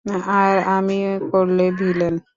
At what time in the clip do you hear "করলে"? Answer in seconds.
1.31-1.65